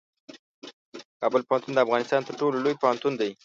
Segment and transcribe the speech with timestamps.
[1.21, 3.31] کابل پوهنتون د افغانستان تر ټولو لوی پوهنتون دی.